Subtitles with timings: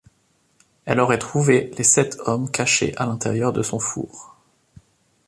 [0.85, 4.33] Elle aurait trouvé les sept hommes cachés à l'intérieur de son four.